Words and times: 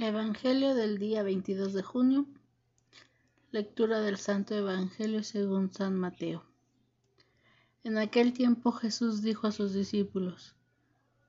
Evangelio 0.00 0.76
del 0.76 0.98
día 0.98 1.24
22 1.24 1.72
de 1.72 1.82
junio. 1.82 2.26
Lectura 3.50 4.00
del 4.00 4.16
Santo 4.16 4.54
Evangelio 4.54 5.24
según 5.24 5.72
San 5.72 5.98
Mateo. 5.98 6.44
En 7.82 7.98
aquel 7.98 8.32
tiempo 8.32 8.70
Jesús 8.70 9.22
dijo 9.22 9.48
a 9.48 9.50
sus 9.50 9.72
discípulos, 9.72 10.54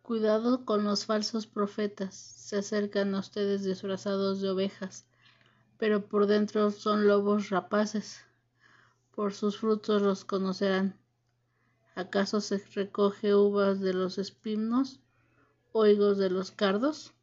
Cuidado 0.03 0.65
con 0.65 0.83
los 0.83 1.07
falsos 1.07 1.47
profetas, 1.47 2.13
se 2.13 2.57
acercan 2.57 3.15
a 3.15 3.21
ustedes 3.21 3.63
disfrazados 3.63 4.39
de 4.39 4.51
ovejas, 4.51 5.07
pero 5.79 6.05
por 6.05 6.27
dentro 6.27 6.69
son 6.69 7.07
lobos 7.07 7.49
rapaces. 7.49 8.19
Por 9.15 9.33
sus 9.33 9.57
frutos 9.57 10.03
los 10.03 10.25
conocerán. 10.25 10.95
¿Acaso 11.95 12.39
se 12.39 12.63
recoge 12.75 13.33
uvas 13.33 13.79
de 13.79 13.95
los 13.95 14.19
espinos 14.19 14.99
o 15.71 15.87
higos 15.87 16.19
de 16.19 16.29
los 16.29 16.51
cardos? 16.51 17.15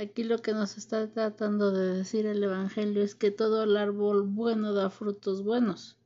Aquí 0.00 0.24
lo 0.24 0.38
que 0.38 0.54
nos 0.54 0.78
está 0.78 1.12
tratando 1.12 1.72
de 1.72 1.96
decir 1.96 2.24
el 2.24 2.42
Evangelio 2.42 3.02
es 3.02 3.14
que 3.14 3.30
todo 3.30 3.64
el 3.64 3.76
árbol 3.76 4.22
bueno 4.22 4.72
da 4.72 4.88
frutos 4.88 5.44
buenos 5.44 5.98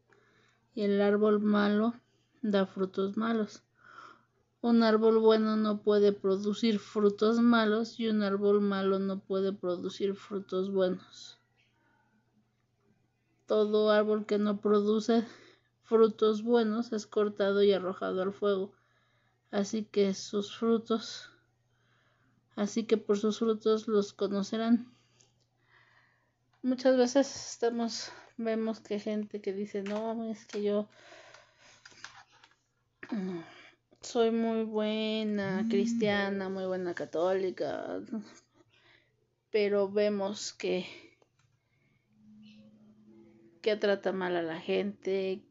y 0.74 0.82
el 0.82 1.00
árbol 1.00 1.38
malo 1.38 1.94
da 2.42 2.66
frutos 2.66 3.16
malos. 3.16 3.62
Un 4.62 4.82
árbol 4.82 5.20
bueno 5.20 5.54
no 5.54 5.80
puede 5.80 6.12
producir 6.12 6.80
frutos 6.80 7.38
malos 7.38 8.00
y 8.00 8.08
un 8.08 8.24
árbol 8.24 8.60
malo 8.60 8.98
no 8.98 9.20
puede 9.20 9.52
producir 9.52 10.16
frutos 10.16 10.72
buenos. 10.72 11.38
Todo 13.46 13.92
árbol 13.92 14.26
que 14.26 14.38
no 14.38 14.60
produce 14.60 15.24
frutos 15.84 16.42
buenos 16.42 16.92
es 16.92 17.06
cortado 17.06 17.62
y 17.62 17.72
arrojado 17.72 18.22
al 18.22 18.32
fuego. 18.32 18.72
Así 19.52 19.84
que 19.84 20.14
sus 20.14 20.52
frutos 20.52 21.30
así 22.56 22.84
que 22.84 22.96
por 22.96 23.18
sus 23.18 23.38
frutos 23.38 23.88
los 23.88 24.12
conocerán. 24.12 24.92
Muchas 26.62 26.96
veces 26.96 27.50
estamos, 27.52 28.10
vemos 28.36 28.80
que 28.80 28.98
gente 28.98 29.40
que 29.40 29.52
dice, 29.52 29.82
no, 29.82 30.30
es 30.30 30.46
que 30.46 30.62
yo 30.62 30.88
soy 34.00 34.30
muy 34.30 34.64
buena 34.64 35.66
cristiana, 35.68 36.48
muy 36.48 36.64
buena 36.66 36.94
católica, 36.94 38.00
pero 39.50 39.90
vemos 39.90 40.52
que 40.52 40.86
que 43.64 43.76
trata 43.76 44.12
mal 44.12 44.36
a 44.36 44.42
la 44.42 44.60
gente, 44.60 45.42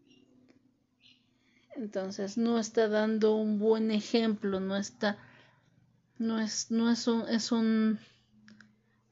entonces 1.75 2.37
no 2.37 2.59
está 2.59 2.87
dando 2.87 3.35
un 3.35 3.57
buen 3.57 3.89
ejemplo, 3.89 4.59
no 4.59 4.77
está 4.77 5.17
no 6.17 6.39
es, 6.39 6.71
no 6.71 6.91
es 6.91 7.07
un, 7.07 7.27
es 7.27 7.51
un, 7.51 7.99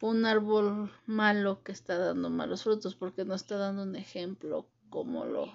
un 0.02 0.26
árbol 0.26 0.92
malo 1.06 1.64
que 1.64 1.72
está 1.72 1.98
dando 1.98 2.30
malos 2.30 2.64
frutos 2.64 2.96
porque 2.96 3.26
no 3.26 3.36
está 3.36 3.58
dando 3.58 3.84
un 3.84 3.96
ejemplo 3.96 4.68
como 4.90 5.26
lo 5.26 5.52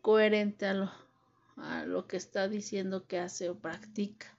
coherente 0.00 0.66
a 0.66 0.74
lo, 0.74 0.90
a 1.56 1.84
lo 1.84 2.06
que 2.06 2.16
está 2.16 2.48
diciendo 2.48 3.06
que 3.06 3.18
hace 3.18 3.48
o 3.48 3.58
practica. 3.58 4.36